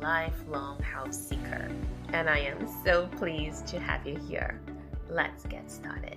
[0.00, 1.70] lifelong health seeker.
[2.12, 4.60] And I am so pleased to have you here.
[5.08, 6.16] Let's get started.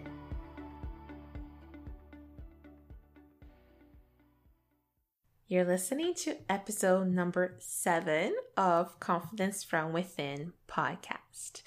[5.47, 11.61] You're listening to episode number seven of Confidence from Within podcast.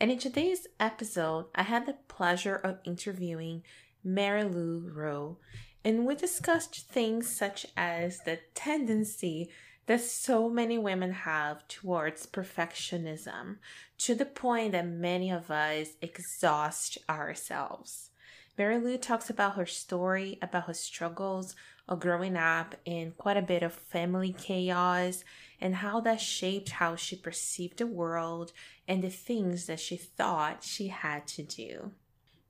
[0.00, 3.62] And in today's episode, I had the pleasure of interviewing
[4.04, 5.38] Mary Lou Rowe,
[5.84, 9.50] and we discussed things such as the tendency
[9.86, 13.56] that so many women have towards perfectionism
[13.98, 18.10] to the point that many of us exhaust ourselves.
[18.56, 21.56] Mary Lou talks about her story, about her struggles
[21.88, 25.24] of growing up in quite a bit of family chaos,
[25.60, 28.52] and how that shaped how she perceived the world
[28.86, 31.92] and the things that she thought she had to do.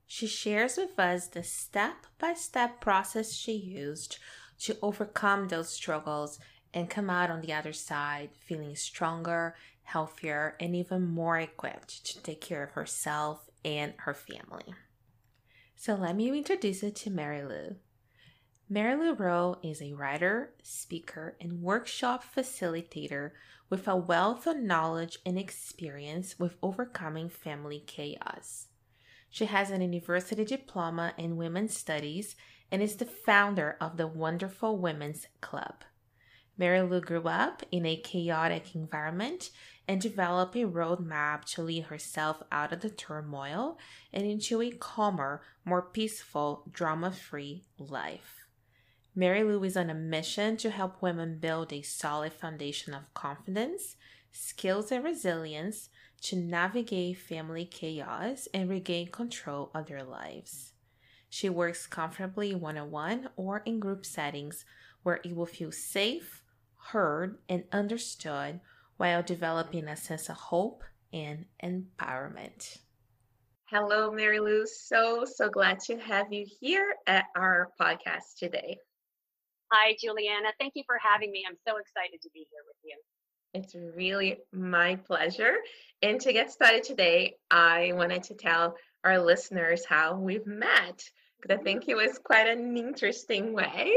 [0.07, 4.19] She shares with us the step by step process she used
[4.61, 6.39] to overcome those struggles
[6.75, 12.21] and come out on the other side feeling stronger, healthier, and even more equipped to
[12.23, 14.75] take care of herself and her family.
[15.77, 17.77] So let me introduce you to Mary Lou.
[18.69, 23.31] Mary Lou Rowe is a writer, speaker, and workshop facilitator
[23.71, 28.69] with a wealth of knowledge and experience with overcoming family chaos.
[29.31, 32.37] She has an university diploma in women's studies
[32.71, 35.85] and is the founder of the Wonderful Women's Club.
[36.57, 39.51] Mary Lou grew up in a chaotic environment
[39.89, 43.77] and developed a roadmap to lead herself out of the turmoil
[44.13, 48.47] and into a calmer, more peaceful, drama free life.
[49.17, 53.97] Mary Lou is on a mission to help women build a solid foundation of confidence,
[54.33, 55.89] skills, and resilience
[56.21, 60.73] to navigate family chaos and regain control of their lives.
[61.29, 64.65] She works comfortably one on one or in group settings
[65.03, 66.44] where it will feel safe,
[66.87, 68.61] heard, and understood
[68.97, 72.79] while developing a sense of hope and empowerment.
[73.67, 74.67] Hello, Mary Lou.
[74.67, 78.79] So, so glad to have you here at our podcast today.
[79.73, 80.49] Hi, Juliana.
[80.61, 81.45] Thank you for having me.
[81.49, 82.97] I'm so excited to be here with you.
[83.55, 85.55] It's really my pleasure.
[86.03, 91.03] And to get started today, I wanted to tell our listeners how we've met
[91.41, 93.93] because I think it was quite an interesting way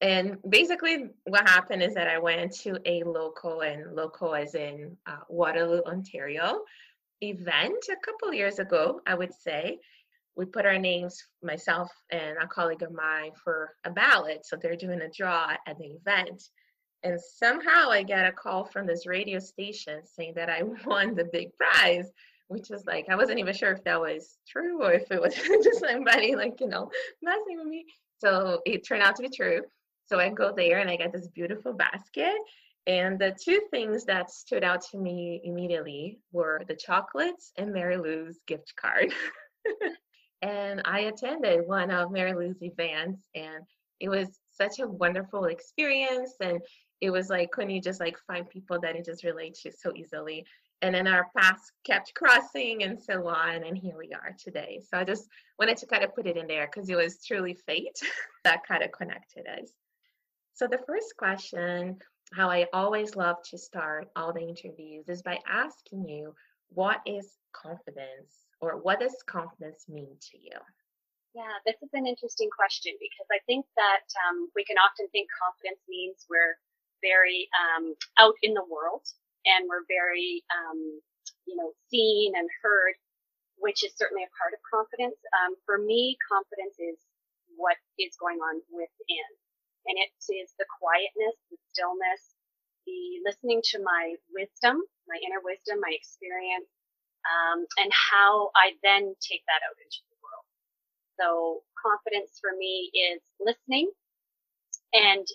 [0.00, 4.96] and basically what happened is that i went to a local and local as in
[5.06, 6.60] uh, waterloo ontario
[7.22, 9.78] event a couple years ago i would say.
[10.36, 14.76] We put our names myself and a colleague of mine for a ballot so they're
[14.76, 16.42] doing a draw at the event.
[17.02, 21.28] And somehow i get a call from this radio station saying that i won the
[21.30, 22.10] big prize
[22.48, 25.34] which was like i wasn't even sure if that was true or if it was
[25.64, 26.90] just somebody like you know
[27.22, 27.84] messing with me.
[28.18, 29.62] So it turned out to be true
[30.10, 32.34] so I go there and I get this beautiful basket.
[32.86, 37.96] And the two things that stood out to me immediately were the chocolates and Mary
[37.96, 39.12] Lou's gift card.
[40.42, 43.64] and I attended one of Mary Lou's events and
[44.00, 46.60] it was such a wonderful experience and
[47.00, 49.92] it was like couldn't you just like find people that you just relate to so
[49.94, 50.44] easily
[50.82, 54.98] and then our paths kept crossing and so on and here we are today so
[54.98, 55.28] i just
[55.58, 57.98] wanted to kind of put it in there because it was truly fate
[58.44, 59.70] that kind of connected us
[60.60, 61.96] so, the first question,
[62.36, 66.34] how I always love to start all the interviews, is by asking you,
[66.68, 70.60] what is confidence or what does confidence mean to you?
[71.32, 75.32] Yeah, this is an interesting question because I think that um, we can often think
[75.32, 76.60] confidence means we're
[77.00, 79.08] very um, out in the world
[79.48, 81.00] and we're very, um,
[81.48, 83.00] you know, seen and heard,
[83.56, 85.16] which is certainly a part of confidence.
[85.40, 87.00] Um, for me, confidence is
[87.56, 89.39] what is going on within.
[89.86, 92.22] And it is the quietness, the stillness,
[92.86, 96.68] the listening to my wisdom, my inner wisdom, my experience,
[97.28, 100.46] um, and how I then take that out into the world.
[101.20, 103.90] So confidence for me is listening
[104.94, 105.26] and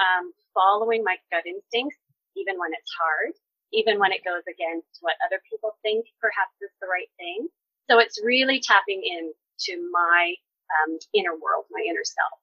[0.00, 1.98] um, following my gut instincts,
[2.36, 3.32] even when it's hard,
[3.72, 7.48] even when it goes against what other people think perhaps is the right thing.
[7.90, 9.32] So it's really tapping in
[9.70, 10.34] to my
[10.82, 12.36] um, inner world, my inner self.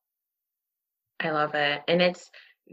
[1.23, 1.81] I love it.
[1.87, 2.29] And it's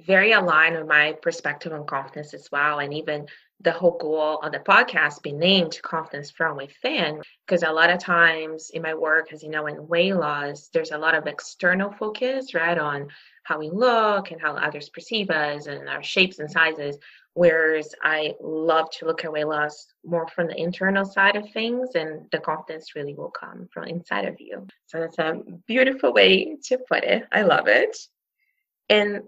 [0.07, 2.79] very aligned with my perspective on confidence as well.
[2.79, 3.27] And even
[3.61, 7.99] the whole goal of the podcast being named Confidence from Within, because a lot of
[7.99, 11.93] times in my work, as you know, in weight loss, there's a lot of external
[11.93, 13.09] focus, right, on
[13.43, 16.97] how we look and how others perceive us and our shapes and sizes.
[17.35, 21.91] Whereas I love to look at weight loss more from the internal side of things,
[21.95, 24.67] and the confidence really will come from inside of you.
[24.87, 27.25] So that's a beautiful way to put it.
[27.31, 27.97] I love it.
[28.91, 29.23] And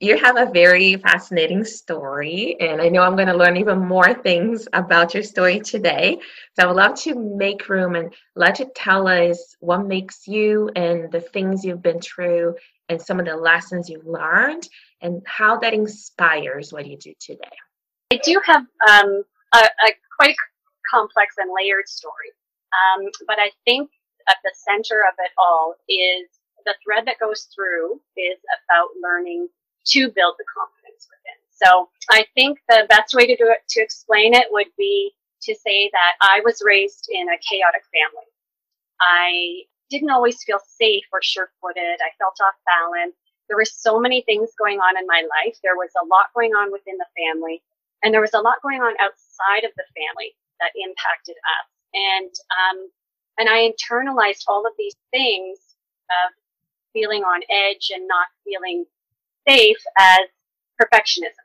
[0.00, 4.12] you have a very fascinating story, and I know I'm going to learn even more
[4.12, 6.18] things about your story today.
[6.54, 10.68] So I would love to make room and let you tell us what makes you
[10.74, 12.56] and the things you've been through
[12.88, 14.68] and some of the lessons you've learned
[15.00, 17.56] and how that inspires what you do today.
[18.10, 19.22] I do have um,
[19.54, 20.36] a, a, quite
[20.92, 22.32] complex and layered story,
[22.72, 23.90] um, but I think
[24.28, 26.28] at the center of it all is
[26.66, 29.48] the thread that goes through is about learning
[29.86, 31.38] to build the confidence within.
[31.50, 35.12] So I think the best way to do it, to explain it would be
[35.42, 38.28] to say that I was raised in a chaotic family.
[39.00, 42.00] I didn't always feel safe or sure footed.
[42.00, 43.14] I felt off balance.
[43.48, 45.58] There were so many things going on in my life.
[45.62, 47.62] There was a lot going on within the family
[48.02, 51.68] and there was a lot going on outside of the family that impacted us.
[51.92, 52.90] And, um,
[53.38, 55.58] and I internalized all of these things
[56.08, 56.32] of
[56.94, 58.86] feeling on edge and not feeling
[59.46, 60.24] safe as
[60.80, 61.44] perfectionism.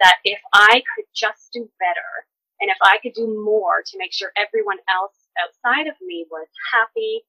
[0.00, 2.24] That if I could just do better
[2.60, 6.48] and if I could do more to make sure everyone else outside of me was
[6.72, 7.20] happy,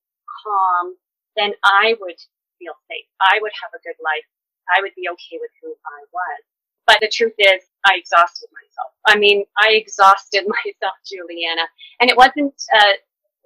[0.43, 0.95] calm,
[1.35, 2.17] then I would
[2.59, 3.05] feel safe.
[3.19, 4.25] I would have a good life.
[4.71, 6.41] I would be okay with who I was.
[6.87, 8.93] But the truth is, I exhausted myself.
[9.05, 11.67] I mean, I exhausted myself, Juliana.
[11.99, 12.95] And it wasn't, uh,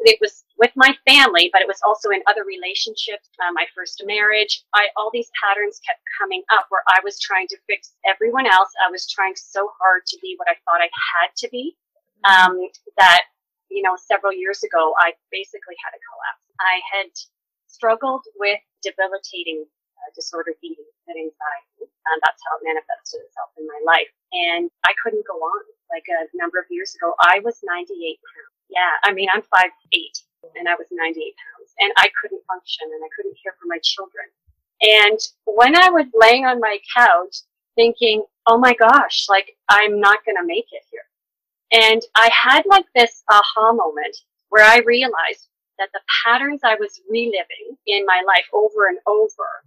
[0.08, 3.28] it was with my family, but it was also in other relationships.
[3.40, 7.48] Uh, my first marriage, I, all these patterns kept coming up where I was trying
[7.50, 8.70] to fix everyone else.
[8.80, 11.76] I was trying so hard to be what I thought I had to be,
[12.24, 12.56] um,
[12.98, 13.24] that,
[13.70, 16.44] you know, several years ago, I basically had a collapse.
[16.60, 17.12] I had
[17.68, 19.66] struggled with debilitating
[20.00, 21.92] uh, disordered eating and anxiety.
[22.24, 24.10] That's how it manifested itself in my life.
[24.34, 25.64] And I couldn't go on.
[25.92, 28.59] Like a number of years ago, I was 98 pounds.
[28.70, 30.22] Yeah, I mean, I'm five eight,
[30.56, 33.80] and I was 98 pounds, and I couldn't function, and I couldn't care for my
[33.84, 34.26] children.
[34.82, 37.38] And when I was laying on my couch,
[37.76, 41.08] thinking, "Oh my gosh, like I'm not gonna make it here,"
[41.72, 44.18] and I had like this aha moment
[44.50, 45.50] where I realized
[45.80, 49.64] that the patterns I was reliving in my life over and over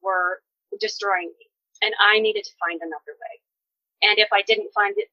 [0.00, 0.42] were
[0.80, 1.50] destroying me,
[1.82, 3.40] and I needed to find another way.
[4.02, 5.08] And if I didn't find it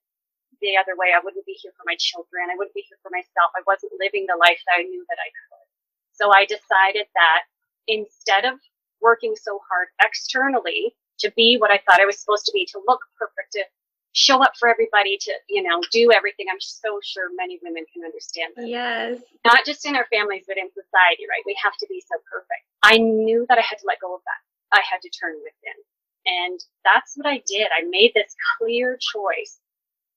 [0.61, 1.11] the other way.
[1.11, 2.49] I wouldn't be here for my children.
[2.53, 3.51] I wouldn't be here for myself.
[3.57, 5.67] I wasn't living the life that I knew that I could.
[6.13, 7.49] So I decided that
[7.87, 8.61] instead of
[9.01, 12.81] working so hard externally to be what I thought I was supposed to be, to
[12.87, 13.63] look perfect, to
[14.13, 16.47] show up for everybody, to, you know, do everything.
[16.51, 18.67] I'm so sure many women can understand that.
[18.67, 19.21] Yes.
[19.45, 21.43] Not just in our families, but in society, right?
[21.45, 22.65] We have to be so perfect.
[22.83, 24.41] I knew that I had to let go of that.
[24.77, 25.77] I had to turn within.
[26.25, 27.67] And that's what I did.
[27.71, 29.59] I made this clear choice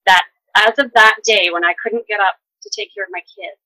[0.06, 3.22] that as of that day when I couldn't get up to take care of my
[3.26, 3.58] kids,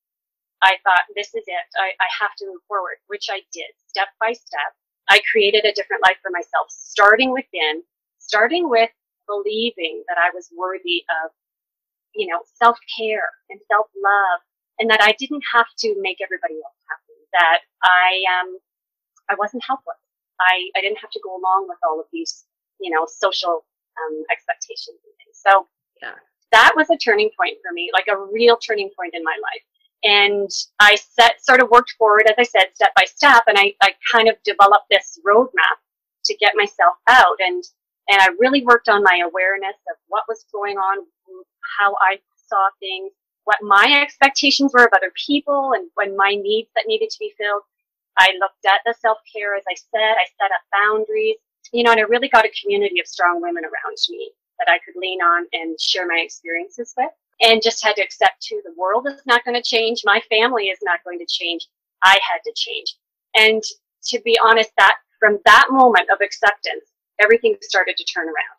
[0.62, 1.66] I thought, this is it.
[1.78, 4.72] I, I have to move forward, which I did step by step.
[5.08, 7.82] I created a different life for myself, starting within,
[8.18, 8.90] starting with
[9.26, 11.30] believing that I was worthy of,
[12.14, 14.40] you know, self care and self love
[14.78, 18.08] and that I didn't have to make everybody else happy, that I,
[18.40, 18.58] um,
[19.30, 19.98] I wasn't helpless.
[20.40, 22.44] I, I didn't have to go along with all of these,
[22.80, 23.64] you know, social,
[23.98, 25.38] um, expectations and things.
[25.38, 25.68] So,
[26.02, 26.14] yeah
[26.52, 29.62] that was a turning point for me, like a real turning point in my life.
[30.04, 33.74] And I set, sort of worked forward, as I said, step by step, and I,
[33.82, 35.78] I kind of developed this roadmap
[36.26, 37.36] to get myself out.
[37.40, 37.62] And,
[38.08, 41.04] and I really worked on my awareness of what was going on,
[41.78, 43.12] how I saw things,
[43.44, 47.34] what my expectations were of other people, and when my needs that needed to be
[47.36, 47.62] filled.
[48.18, 51.36] I looked at the self care, as I said, I set up boundaries,
[51.72, 54.78] you know, and I really got a community of strong women around me that I
[54.78, 57.10] could lean on and share my experiences with.
[57.40, 60.02] And just had to accept too, the world is not going to change.
[60.04, 61.68] My family is not going to change.
[62.02, 62.94] I had to change.
[63.36, 63.62] And
[64.06, 66.84] to be honest, that from that moment of acceptance,
[67.20, 68.58] everything started to turn around.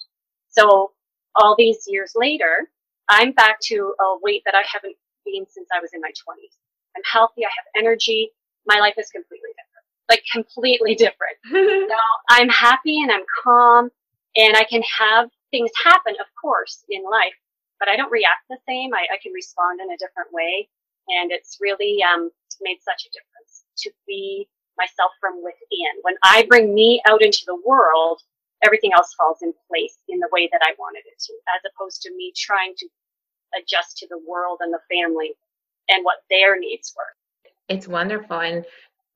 [0.49, 0.91] So
[1.35, 2.69] all these years later,
[3.09, 6.55] I'm back to a weight that I haven't been since I was in my 20s.
[6.95, 7.45] I'm healthy.
[7.45, 8.31] I have energy.
[8.65, 11.37] My life is completely different, like completely different.
[11.89, 11.95] now
[12.29, 13.89] I'm happy and I'm calm
[14.35, 17.35] and I can have things happen, of course, in life,
[17.79, 18.93] but I don't react the same.
[18.93, 20.69] I, I can respond in a different way.
[21.09, 22.29] And it's really um,
[22.61, 25.93] made such a difference to be myself from within.
[26.03, 28.21] When I bring me out into the world,
[28.63, 32.01] everything else falls in place in the way that I wanted it to, as opposed
[32.03, 32.87] to me trying to
[33.57, 35.33] adjust to the world and the family
[35.89, 37.13] and what their needs were.
[37.67, 38.39] It's wonderful.
[38.39, 38.65] And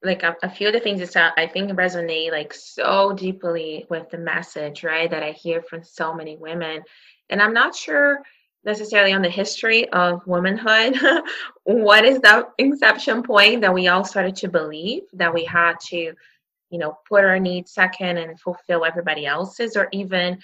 [0.04, 4.10] like a, a few of the things that I think resonate like so deeply with
[4.10, 5.10] the message, right?
[5.10, 6.84] That I hear from so many women.
[7.30, 8.20] And I'm not sure
[8.66, 10.98] necessarily on the history of womanhood.
[11.64, 16.14] what is that inception point that we all started to believe that we had to,
[16.70, 20.40] you know, put our needs second and fulfill everybody else's, or even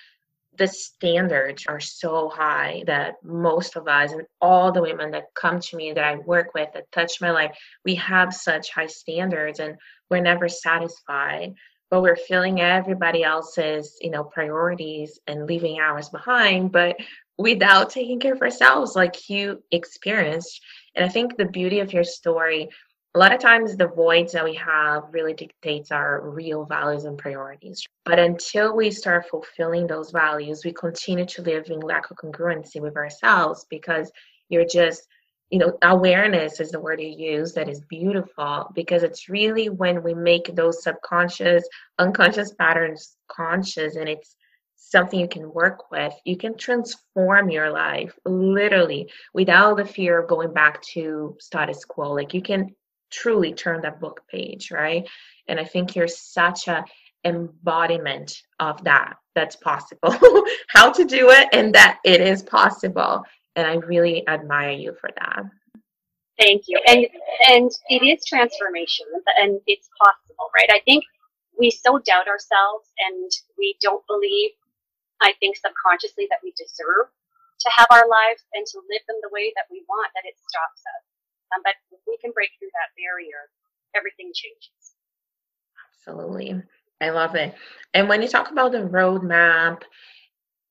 [0.59, 5.59] the standards are so high that most of us and all the women that come
[5.59, 9.59] to me that I work with that touch my life, we have such high standards
[9.59, 9.77] and
[10.09, 11.53] we're never satisfied.
[11.89, 16.97] But we're filling everybody else's, you know, priorities and leaving ours behind, but
[17.39, 20.61] without taking care of ourselves, like you experienced.
[20.93, 22.69] And I think the beauty of your story
[23.15, 27.17] a lot of times the voids that we have really dictates our real values and
[27.17, 27.83] priorities.
[28.05, 32.79] But until we start fulfilling those values we continue to live in lack of congruency
[32.81, 34.11] with ourselves because
[34.49, 35.07] you're just
[35.49, 40.03] you know awareness is the word you use that is beautiful because it's really when
[40.03, 41.63] we make those subconscious
[41.97, 44.35] unconscious patterns conscious and it's
[44.75, 50.29] something you can work with you can transform your life literally without the fear of
[50.29, 52.13] going back to status quo.
[52.13, 52.75] Like you can
[53.11, 55.07] truly turn that book page, right?
[55.47, 56.85] And I think you're such a
[57.25, 60.15] embodiment of that that's possible.
[60.69, 63.23] How to do it and that it is possible.
[63.55, 65.43] And i really admire you for that.
[66.39, 66.79] Thank you.
[66.87, 67.05] And
[67.49, 69.05] and it is transformation
[69.37, 70.69] and it's possible right?
[70.71, 71.03] I think
[71.59, 74.51] we so doubt ourselves and we don't believe
[75.21, 77.11] i think subconsciously that we deserve
[77.59, 80.39] to have our lives and to live them the way that we want that it
[80.39, 81.03] stops us
[81.55, 83.49] um, but if we can break through that barrier,
[83.95, 84.93] everything changes.
[86.07, 86.61] Absolutely.
[87.01, 87.55] I love it.
[87.93, 89.83] And when you talk about the roadmap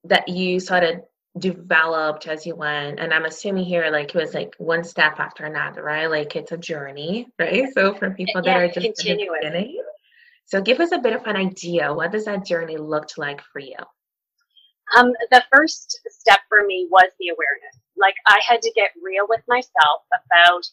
[0.05, 1.03] that you sort of
[1.39, 5.45] developed as you went, and I'm assuming here, like, it was like one step after
[5.45, 6.07] another, right?
[6.07, 7.73] Like, it's a journey, right?
[7.73, 9.81] So, for people that yeah, are just beginning,
[10.45, 11.93] so give us a bit of an idea.
[11.93, 13.77] What does that journey look like for you?
[14.97, 19.27] Um, the first step for me was the awareness like I had to get real
[19.29, 20.65] with myself about,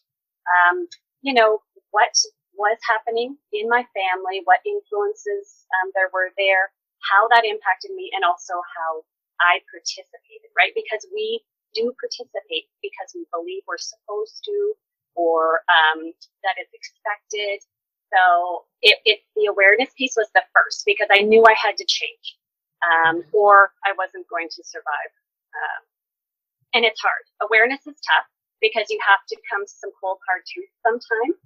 [0.45, 0.88] um,
[1.22, 1.60] you know,
[1.91, 2.13] what
[2.53, 6.72] was happening in my family, what influences um, there were there,
[7.03, 9.03] how that impacted me, and also how
[9.41, 10.72] I participated, right?
[10.77, 11.41] Because we
[11.74, 14.55] do participate because we believe we're supposed to
[15.15, 16.13] or um,
[16.48, 17.60] that it's expected.
[18.13, 21.86] So it, it, the awareness piece was the first because I knew I had to
[21.88, 22.38] change
[22.86, 25.12] um, or I wasn't going to survive.
[25.56, 25.82] Um,
[26.74, 27.24] and it's hard.
[27.42, 28.27] Awareness is tough
[28.62, 31.38] because you have to come to some cold hard truth sometimes.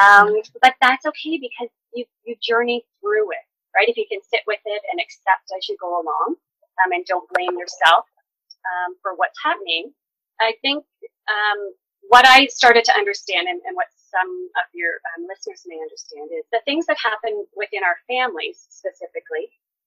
[0.00, 0.28] Um,
[0.62, 3.44] but that's okay because you you journey through it,
[3.74, 3.88] right?
[3.88, 6.36] If you can sit with it and accept as you go along,
[6.84, 8.06] um, and don't blame yourself
[8.64, 9.92] um, for what's happening.
[10.40, 10.84] I think
[12.10, 16.30] what I started to understand, and, and what some of your um, listeners may understand,
[16.34, 19.46] is the things that happen within our families specifically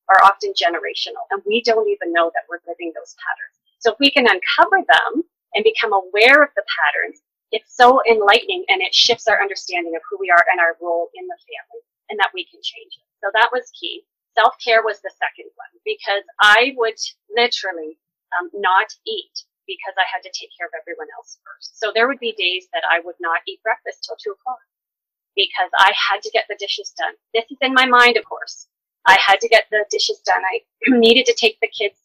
[0.10, 3.56] are often generational, and we don't even know that we're living those patterns.
[3.80, 5.24] So if we can uncover them
[5.56, 10.02] and become aware of the patterns, it's so enlightening and it shifts our understanding of
[10.10, 13.06] who we are and our role in the family and that we can change it.
[13.22, 14.04] So that was key.
[14.34, 16.98] Self care was the second one because I would
[17.30, 18.00] literally
[18.34, 21.78] um, not eat because I had to take care of everyone else first.
[21.78, 24.60] So there would be days that I would not eat breakfast till two o'clock
[25.38, 27.14] because I had to get the dishes done.
[27.34, 28.68] This is in my mind, of course.
[29.06, 30.42] I had to get the dishes done.
[30.44, 30.62] I
[30.98, 32.00] needed to take the kids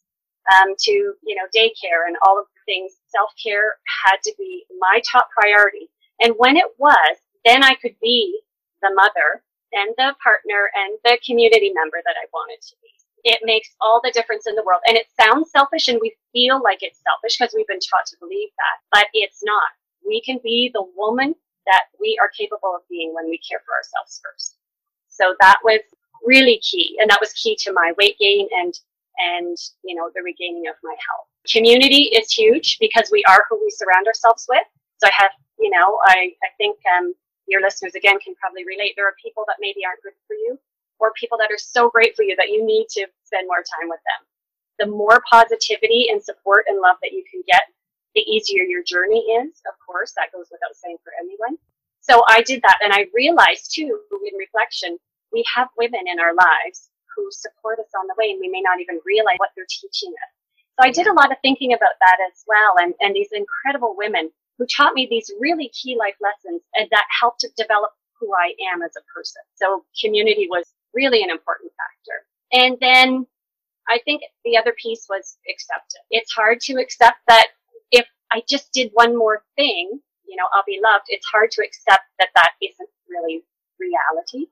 [0.55, 2.93] um, to you know daycare and all of the things.
[3.07, 5.89] Self care had to be my top priority,
[6.21, 8.41] and when it was, then I could be
[8.81, 12.89] the mother and the partner and the community member that I wanted to be.
[13.23, 16.61] It makes all the difference in the world, and it sounds selfish, and we feel
[16.63, 19.69] like it's selfish because we've been taught to believe that, but it's not.
[20.07, 21.35] We can be the woman
[21.67, 24.55] that we are capable of being when we care for ourselves first.
[25.09, 25.81] So that was
[26.25, 26.97] really key.
[26.99, 28.73] And that was key to my weight gain and
[29.19, 31.27] and, you know, the regaining of my health.
[31.51, 34.63] Community is huge because we are who we surround ourselves with.
[35.03, 37.13] So I have, you know, I, I think, um,
[37.47, 38.93] your listeners again can probably relate.
[38.95, 40.57] There are people that maybe aren't good for you
[40.99, 43.89] or people that are so great for you that you need to spend more time
[43.89, 44.21] with them.
[44.79, 47.63] The more positivity and support and love that you can get,
[48.15, 49.59] the easier your journey is.
[49.67, 51.57] Of course, that goes without saying for anyone.
[52.01, 54.97] So I did that and I realized too in reflection,
[55.31, 58.61] we have women in our lives who support us on the way and we may
[58.61, 60.31] not even realize what they're teaching us.
[60.79, 63.95] So I did a lot of thinking about that as well and, and these incredible
[63.97, 68.33] women who taught me these really key life lessons and that helped to develop who
[68.33, 69.41] I am as a person.
[69.55, 72.25] So community was really an important factor.
[72.51, 73.25] And then
[73.87, 76.05] I think the other piece was acceptance.
[76.11, 77.47] It's hard to accept that
[77.91, 81.05] if I just did one more thing, you know, I'll be loved.
[81.07, 83.43] It's hard to accept that that isn't really
[83.79, 84.47] reality.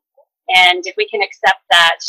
[0.49, 1.99] And if we can accept that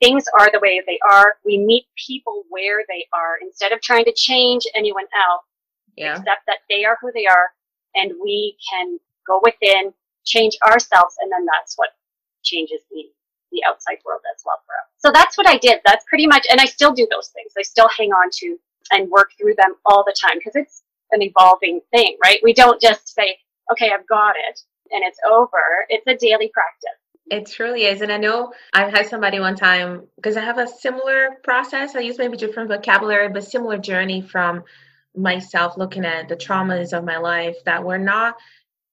[0.00, 4.04] things are the way they are, we meet people where they are instead of trying
[4.04, 5.44] to change anyone else.
[5.96, 6.12] Yeah.
[6.12, 7.50] Accept that they are who they are
[7.94, 9.92] and we can go within,
[10.24, 11.90] change ourselves, and then that's what
[12.44, 13.04] changes the,
[13.50, 14.88] the outside world as well for us.
[14.98, 15.80] So that's what I did.
[15.84, 17.52] That's pretty much, and I still do those things.
[17.58, 18.58] I still hang on to
[18.90, 22.40] and work through them all the time because it's an evolving thing, right?
[22.42, 23.38] We don't just say,
[23.72, 25.86] okay, I've got it and it's over.
[25.88, 27.00] It's a daily practice.
[27.30, 28.00] It truly is.
[28.00, 31.94] And I know I've had somebody one time because I have a similar process.
[31.94, 34.64] I use maybe different vocabulary, but similar journey from
[35.14, 38.36] myself looking at the traumas of my life that were not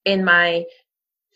[0.04, 0.64] in my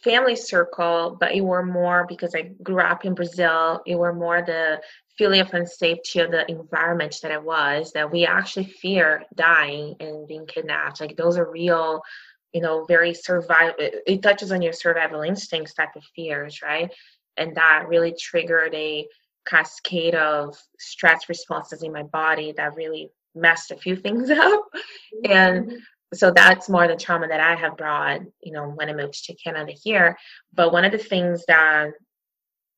[0.02, 3.82] family circle, but it were more because I grew up in Brazil.
[3.86, 4.80] It were more the
[5.16, 10.26] feeling of unsafety of the environment that I was, that we actually fear dying and
[10.26, 11.00] being kidnapped.
[11.00, 12.02] Like those are real
[12.52, 16.90] you know very survival it, it touches on your survival instincts type of fears right?
[17.36, 19.06] And that really triggered a
[19.46, 24.62] cascade of stress responses in my body that really messed a few things up.
[25.24, 25.76] And mm-hmm.
[26.12, 29.34] so that's more the trauma that i have brought you know when i moved to
[29.34, 30.18] canada here.
[30.52, 31.90] But one of the things that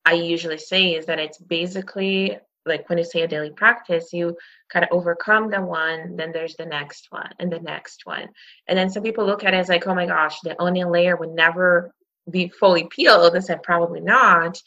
[0.05, 4.37] i usually say is that it's basically like when you say a daily practice, you
[4.69, 8.29] kind of overcome the one, then there's the next one and the next one.
[8.67, 11.15] And then some people look at it as like, oh my gosh, the onion layer
[11.15, 11.93] would never
[12.29, 13.35] be fully peeled.
[13.35, 14.61] I said, probably not.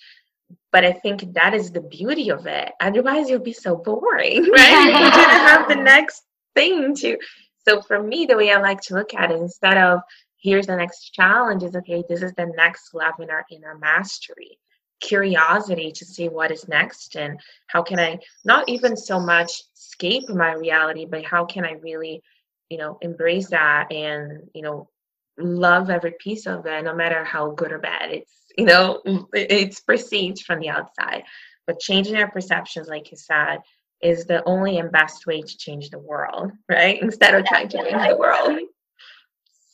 [0.72, 2.72] But I think that is the beauty of it.
[2.80, 4.84] Otherwise, you'll be so boring, right?
[4.84, 6.22] You're going to have the next
[6.54, 7.16] thing to.
[7.66, 10.00] So for me, the way I like to look at it, instead of
[10.36, 14.58] here's the next challenge, is okay, this is the next level in our inner mastery
[15.00, 20.28] curiosity to see what is next and how can I not even so much escape
[20.28, 22.22] my reality, but how can I really,
[22.70, 24.88] you know, embrace that and, you know,
[25.38, 29.02] love every piece of it, no matter how good or bad it's, you know,
[29.34, 31.25] it's perceived from the outside.
[31.66, 33.58] But changing our perceptions, like you said,
[34.00, 37.00] is the only and best way to change the world, right?
[37.02, 38.60] Instead of trying to change the world.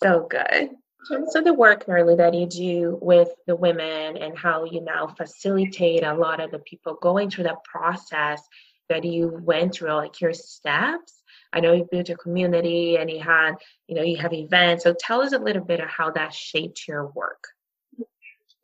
[0.03, 0.71] So good
[1.09, 4.81] terms of the work, Mary Lou, that you do with the women and how you
[4.81, 8.43] now facilitate a lot of the people going through that process
[8.89, 11.23] that you went through, like your steps.
[11.53, 13.53] I know you built a community and you had,
[13.87, 14.85] you know, you have events.
[14.85, 17.45] So tell us a little bit of how that shaped your work.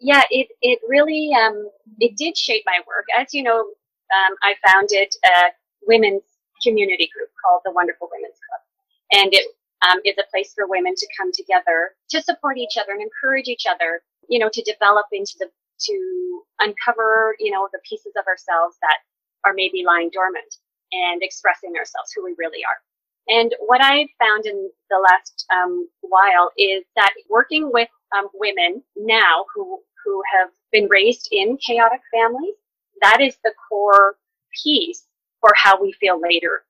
[0.00, 3.06] Yeah, it, it really, um, it did shape my work.
[3.18, 5.50] As you know, um, I founded a
[5.86, 6.22] women's
[6.62, 9.22] community group called the Wonderful Women's Club.
[9.24, 9.46] And it
[9.82, 13.48] um, is a place for women to come together to support each other and encourage
[13.48, 15.46] each other, you know, to develop into the,
[15.80, 18.98] to uncover, you know, the pieces of ourselves that
[19.44, 20.56] are maybe lying dormant
[20.92, 22.80] and expressing ourselves who we really are.
[23.28, 28.82] And what I've found in the last um, while is that working with um, women
[28.96, 32.54] now who who have been raised in chaotic families,
[33.02, 34.16] that is the core
[34.62, 35.04] piece
[35.40, 36.64] for how we feel later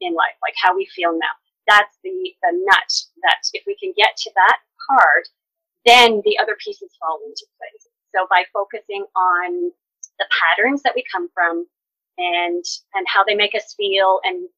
[0.00, 1.28] in life, like how we feel now
[1.70, 2.90] that's the, the nut
[3.22, 4.58] that if we can get to that
[4.90, 5.28] part,
[5.86, 7.86] then the other pieces fall into place.
[8.14, 9.70] So by focusing on
[10.18, 11.66] the patterns that we come from
[12.18, 14.48] and, and how they make us feel, and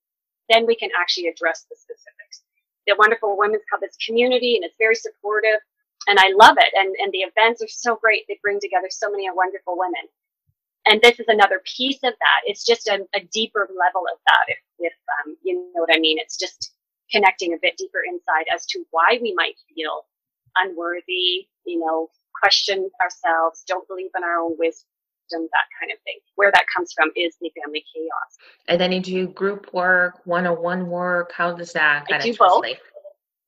[0.48, 2.42] then we can actually address the specifics.
[2.86, 5.60] The Wonderful Women's Club is community and it's very supportive
[6.08, 6.72] and I love it.
[6.74, 8.24] And, and the events are so great.
[8.28, 10.08] They bring together so many wonderful women.
[10.86, 12.40] And this is another piece of that.
[12.44, 14.44] It's just a, a deeper level of that.
[14.48, 14.92] If, if
[15.24, 16.72] um, you know what I mean, it's just
[17.12, 20.06] connecting a bit deeper inside as to why we might feel
[20.56, 22.08] unworthy, you know,
[22.40, 24.86] question ourselves, don't believe in our own wisdom,
[25.30, 26.18] that kind of thing.
[26.36, 28.36] Where that comes from is the family chaos.
[28.68, 31.32] And then you do group work, one on one work.
[31.32, 32.64] How does that kind I do both.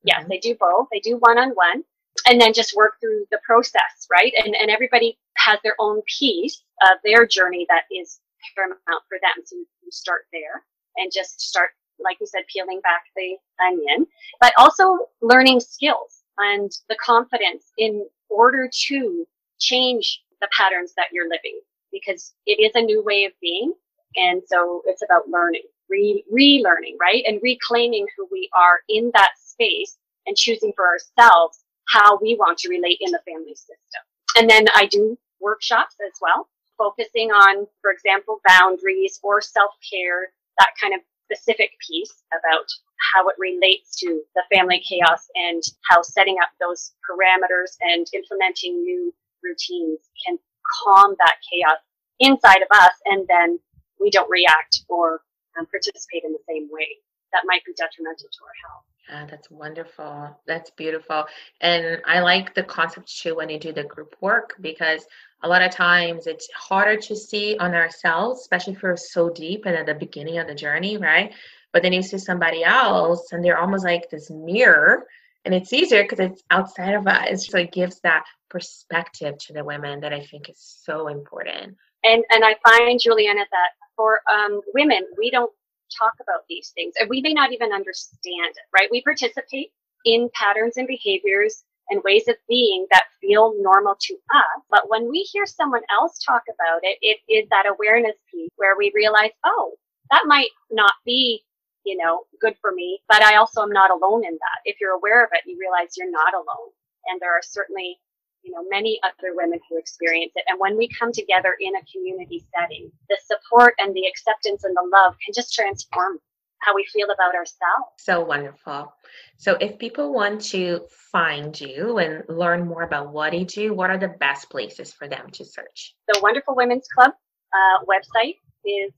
[0.05, 0.29] Yes, mm-hmm.
[0.29, 0.89] they do both.
[0.93, 1.83] They do one on one
[2.27, 4.33] and then just work through the process, right?
[4.37, 8.21] And, and everybody has their own piece of their journey that is
[8.55, 9.45] paramount for them.
[9.45, 10.63] So you start there
[10.97, 11.71] and just start
[12.05, 13.37] like you said, peeling back the
[13.67, 14.07] onion,
[14.41, 19.27] but also learning skills and the confidence in order to
[19.59, 21.61] change the patterns that you're living
[21.93, 23.73] because it is a new way of being.
[24.17, 27.25] And so it's about learning, re- relearning, right?
[27.27, 32.59] And reclaiming who we are in that space and choosing for ourselves how we want
[32.59, 34.03] to relate in the family system.
[34.37, 40.71] And then I do workshops as well, focusing on, for example, boundaries or self-care, that
[40.81, 42.67] kind of specific piece about
[43.13, 48.83] how it relates to the family chaos and how setting up those parameters and implementing
[48.83, 50.39] new routines can
[50.83, 51.79] calm that chaos
[52.21, 53.59] inside of us and then
[54.01, 55.21] we don't react or
[55.59, 56.89] um, participate in the same way
[57.33, 58.94] that might be detrimental to our health.
[59.09, 60.37] Yeah, that's wonderful.
[60.47, 61.25] That's beautiful.
[61.61, 65.05] And I like the concept too when you do the group work because
[65.43, 69.67] a lot of times it's harder to see on ourselves, especially if we're so deep
[69.67, 71.35] and at the beginning of the journey, right?
[71.73, 75.07] But then you see somebody else and they're almost like this mirror
[75.45, 77.47] and it's easier because it's outside of us.
[77.49, 81.77] So it gives that perspective to the women that I think is so important.
[82.03, 85.53] And and I find Juliana that for um, women, we don't
[85.99, 88.89] talk about these things and we may not even understand it, right?
[88.91, 89.73] We participate
[90.05, 94.63] in patterns and behaviors and ways of being that feel normal to us.
[94.71, 98.77] But when we hear someone else talk about it, it is that awareness piece where
[98.77, 99.73] we realize, oh,
[100.11, 101.43] that might not be,
[101.85, 104.59] you know, good for me, but I also am not alone in that.
[104.65, 106.73] If you're aware of it, you realize you're not alone.
[107.07, 107.99] And there are certainly
[108.45, 110.45] you know, many other women who experience it.
[110.49, 114.77] And when we come together in a community setting, the support and the acceptance and
[114.77, 116.19] the love can just transform
[116.61, 117.89] how we feel about ourselves.
[117.99, 118.93] So wonderful.
[119.39, 120.81] So if people want to
[121.13, 125.07] find you and learn more about what you do, what are the best places for
[125.09, 125.95] them to search?
[126.09, 127.13] The Wonderful Women's Club
[127.53, 128.93] uh, website is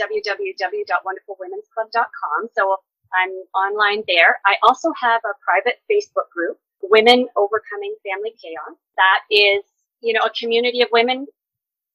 [0.00, 2.48] www.wonderfulwomensclub.com.
[2.56, 2.76] So
[3.14, 4.40] I'm online there.
[4.44, 6.58] I also have a private Facebook group
[6.90, 8.76] Women Overcoming Family Chaos.
[8.96, 9.64] That is,
[10.00, 11.26] you know, a community of women,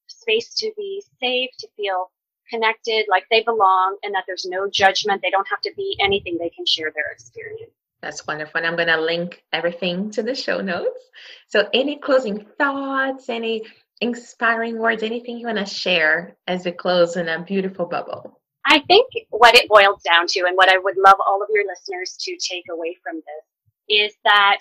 [0.06, 2.10] space to be safe, to feel
[2.50, 5.22] connected, like they belong, and that there's no judgment.
[5.22, 6.36] They don't have to be anything.
[6.38, 7.72] They can share their experience.
[8.02, 8.58] That's wonderful.
[8.58, 11.00] And I'm going to link everything to the show notes.
[11.48, 13.62] So, any closing thoughts, any
[14.00, 18.40] inspiring words, anything you want to share as we close in a beautiful bubble?
[18.64, 21.64] I think what it boils down to, and what I would love all of your
[21.66, 24.60] listeners to take away from this, is that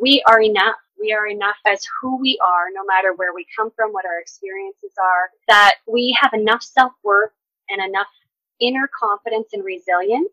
[0.00, 0.76] we are enough.
[1.00, 4.18] We are enough as who we are, no matter where we come from, what our
[4.20, 7.30] experiences are, that we have enough self worth
[7.68, 8.08] and enough
[8.60, 10.28] inner confidence and resilience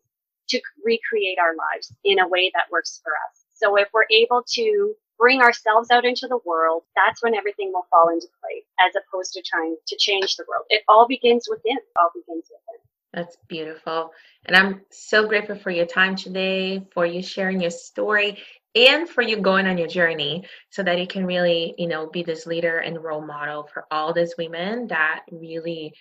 [0.49, 3.45] to recreate our lives in a way that works for us.
[3.53, 7.87] So if we're able to bring ourselves out into the world, that's when everything will
[7.89, 10.65] fall into place as opposed to trying to change the world.
[10.69, 11.77] It all begins within.
[11.77, 12.81] It all begins within.
[13.13, 14.11] That's beautiful.
[14.45, 18.37] And I'm so grateful for your time today, for you sharing your story
[18.75, 22.23] and for you going on your journey so that you can really, you know, be
[22.23, 25.93] this leader and role model for all these women that really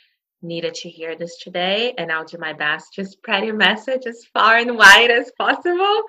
[0.43, 1.95] needed to hear this today.
[1.97, 6.03] And I'll do my best to spread your message as far and wide as possible.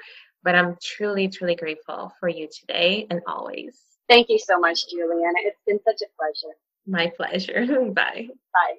[0.44, 3.82] But I'm truly, truly grateful for you today and always.
[4.10, 5.40] Thank you so much, Juliana.
[5.40, 6.56] It's been such a pleasure.
[6.86, 7.92] My pleasure.
[7.94, 8.28] Bye.
[8.54, 8.76] Bye.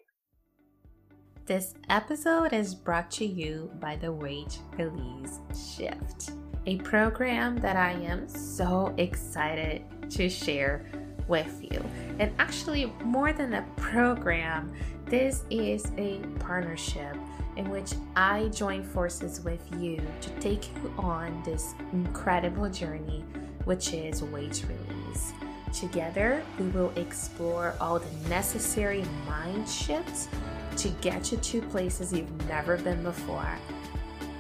[1.47, 5.39] This episode is brought to you by the Weight Release
[5.77, 6.33] Shift
[6.67, 10.85] a program that I am so excited to share
[11.29, 11.83] with you.
[12.19, 14.73] And actually, more than a program,
[15.07, 17.17] this is a partnership
[17.57, 23.25] in which I join forces with you to take you on this incredible journey,
[23.65, 25.33] which is weight release.
[25.73, 30.29] Together, we will explore all the necessary mind shifts
[30.77, 33.57] to get you to places you've never been before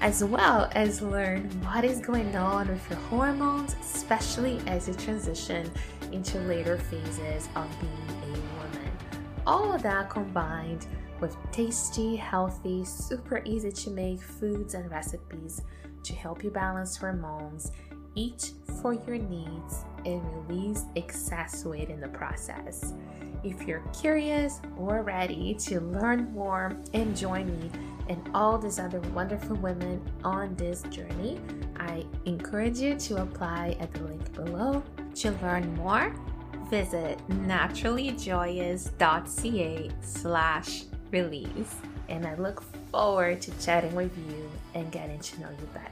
[0.01, 5.71] as well as learn what is going on with your hormones, especially as you transition
[6.13, 8.93] into later phases of being a woman.
[9.47, 10.87] All of that combined
[11.21, 15.63] with tasty, healthy, super easy to make foods and recipes
[16.03, 17.73] to help you balance hormones,
[18.15, 22.95] eat for your needs, and release excess weight in the process.
[23.43, 27.71] If you're curious or ready to learn more and join me
[28.09, 31.41] and all these other wonderful women on this journey,
[31.77, 34.83] I encourage you to apply at the link below.
[35.17, 36.15] To learn more,
[36.71, 41.75] visit naturallyjoyous.ca slash release.
[42.09, 45.91] And I look forward to chatting with you and getting to know you better.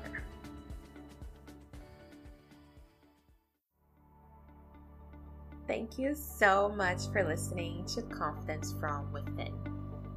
[5.67, 9.74] Thank you so much for listening to Confidence from Within.